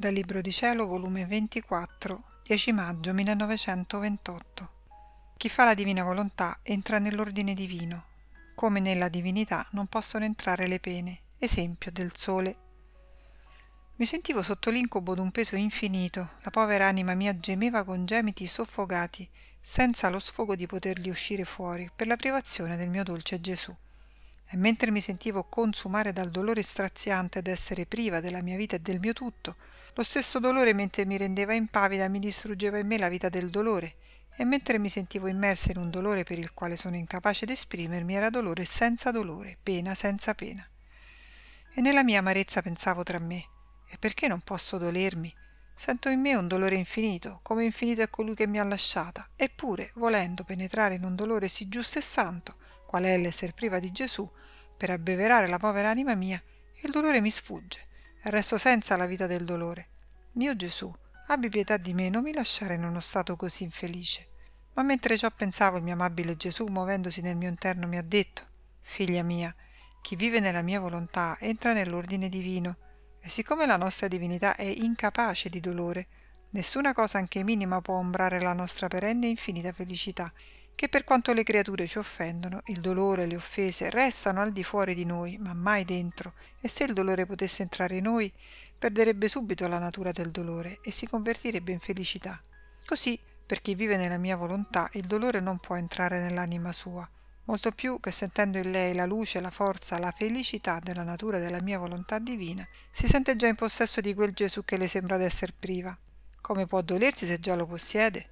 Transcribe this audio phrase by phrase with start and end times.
[0.00, 4.70] Dal Libro di Cielo, volume 24, 10 maggio 1928.
[5.36, 8.06] Chi fa la divina volontà entra nell'ordine divino.
[8.54, 11.20] Come nella divinità non possono entrare le pene.
[11.38, 12.56] Esempio del sole.
[13.96, 16.30] Mi sentivo sotto l'incubo d'un peso infinito.
[16.44, 19.28] La povera anima mia gemeva con gemiti soffocati,
[19.60, 23.76] senza lo sfogo di poterli uscire fuori, per la privazione del mio dolce Gesù
[24.52, 28.98] e mentre mi sentivo consumare dal dolore straziante d'essere priva della mia vita e del
[28.98, 29.54] mio tutto,
[29.94, 33.94] lo stesso dolore mentre mi rendeva impavida mi distruggeva in me la vita del dolore,
[34.36, 38.28] e mentre mi sentivo immersa in un dolore per il quale sono incapace d'esprimermi era
[38.28, 40.66] dolore senza dolore, pena senza pena.
[41.72, 43.44] E nella mia amarezza pensavo tra me,
[43.88, 45.32] e perché non posso dolermi?
[45.76, 49.92] Sento in me un dolore infinito, come infinito è colui che mi ha lasciata, eppure,
[49.94, 52.56] volendo penetrare in un dolore sì giusto e santo,
[52.90, 54.28] qual è l'esser priva di Gesù,
[54.76, 56.42] per abbeverare la povera anima mia,
[56.82, 57.86] il dolore mi sfugge
[58.24, 59.90] resto senza la vita del dolore.
[60.32, 60.92] Mio Gesù,
[61.28, 64.26] abbi pietà di me, non mi lasciare in uno stato così infelice.
[64.74, 68.42] Ma mentre ciò pensavo, il mio amabile Gesù, muovendosi nel mio interno, mi ha detto,
[68.80, 69.54] Figlia mia,
[70.02, 72.76] chi vive nella mia volontà entra nell'ordine divino,
[73.20, 76.08] e siccome la nostra divinità è incapace di dolore,
[76.50, 80.32] nessuna cosa anche minima può ombrare la nostra perenne e infinita felicità,
[80.80, 84.64] che per quanto le creature ci offendono, il dolore e le offese restano al di
[84.64, 88.32] fuori di noi, ma mai dentro, e se il dolore potesse entrare in noi,
[88.78, 92.42] perderebbe subito la natura del dolore e si convertirebbe in felicità.
[92.86, 97.06] Così, per chi vive nella mia volontà, il dolore non può entrare nell'anima sua,
[97.44, 101.60] molto più che sentendo in lei la luce, la forza, la felicità della natura della
[101.60, 105.52] mia volontà divina, si sente già in possesso di quel Gesù che le sembra d'esser
[105.52, 105.94] priva.
[106.40, 108.30] Come può dolersi se già lo possiede?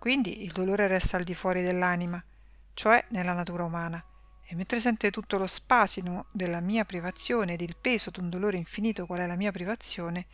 [0.00, 2.24] Quindi il dolore resta al di fuori dell'anima,
[2.72, 4.02] cioè nella natura umana,
[4.46, 9.04] e mentre sente tutto lo spasimo della mia privazione ed il peso d'un dolore infinito
[9.04, 10.24] qual è la mia privazione,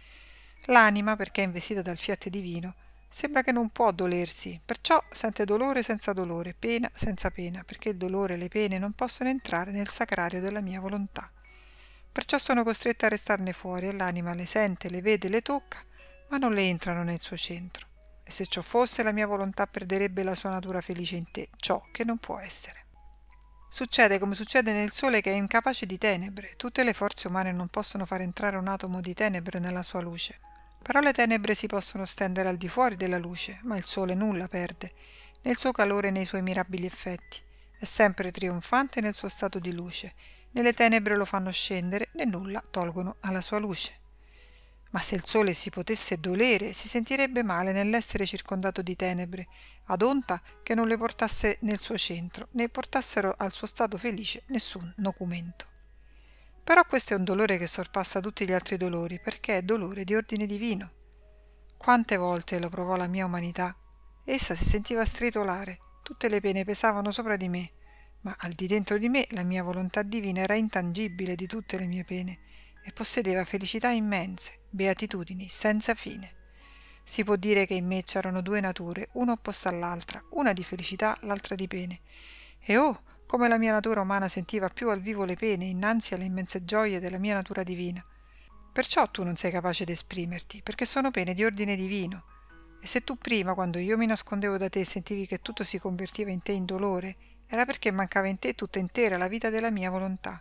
[0.66, 2.76] l'anima, perché è investita dal fiat divino,
[3.08, 7.96] sembra che non può dolersi, perciò sente dolore senza dolore, pena senza pena, perché il
[7.96, 11.28] dolore e le pene non possono entrare nel sacrario della mia volontà.
[12.12, 15.84] Perciò sono costretta a restarne fuori e l'anima le sente, le vede, le tocca,
[16.28, 17.85] ma non le entrano nel suo centro
[18.30, 22.04] se ciò fosse la mia volontà perderebbe la sua natura felice in te, ciò che
[22.04, 22.84] non può essere.
[23.68, 27.68] Succede come succede nel Sole che è incapace di tenebre, tutte le forze umane non
[27.68, 30.40] possono far entrare un atomo di tenebre nella sua luce,
[30.82, 34.48] però le tenebre si possono stendere al di fuori della luce, ma il Sole nulla
[34.48, 34.92] perde,
[35.42, 37.40] nel suo calore e nei suoi mirabili effetti,
[37.78, 40.14] è sempre trionfante nel suo stato di luce,
[40.52, 44.04] né le tenebre lo fanno scendere né nulla tolgono alla sua luce
[44.90, 49.46] ma se il sole si potesse dolere si sentirebbe male nell'essere circondato di tenebre,
[49.86, 54.42] ad onta che non le portasse nel suo centro, né portassero al suo stato felice
[54.46, 55.66] nessun documento.
[56.62, 60.14] Però questo è un dolore che sorpassa tutti gli altri dolori, perché è dolore di
[60.14, 60.92] ordine divino.
[61.76, 63.76] Quante volte lo provò la mia umanità?
[64.24, 67.70] Essa si sentiva stritolare, tutte le pene pesavano sopra di me,
[68.22, 71.86] ma al di dentro di me la mia volontà divina era intangibile di tutte le
[71.86, 72.38] mie pene
[72.86, 76.34] e possedeva felicità immense, beatitudini senza fine.
[77.02, 81.18] Si può dire che in me c'erano due nature, una opposta all'altra, una di felicità,
[81.22, 82.00] l'altra di pene.
[82.60, 86.26] E oh, come la mia natura umana sentiva più al vivo le pene innanzi alle
[86.26, 88.04] immense gioie della mia natura divina.
[88.72, 92.22] Perciò tu non sei capace di esprimerti, perché sono pene di ordine divino.
[92.80, 96.30] E se tu prima, quando io mi nascondevo da te, sentivi che tutto si convertiva
[96.30, 97.16] in te in dolore,
[97.48, 100.40] era perché mancava in te tutta intera la vita della mia volontà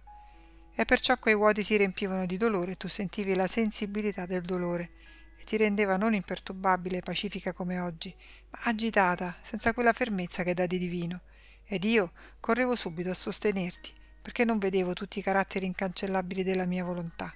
[0.75, 4.91] e perciò quei vuoti si riempivano di dolore e tu sentivi la sensibilità del dolore
[5.37, 8.13] e ti rendeva non imperturbabile e pacifica come oggi,
[8.51, 11.21] ma agitata, senza quella fermezza che dà di divino.
[11.63, 13.91] Ed io correvo subito a sostenerti,
[14.21, 17.33] perché non vedevo tutti i caratteri incancellabili della mia volontà.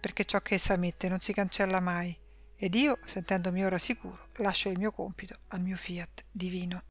[0.00, 2.16] Perché ciò che essa mette non si cancella mai,
[2.56, 6.89] ed io, sentendomi ora sicuro, lascio il mio compito al mio fiat divino.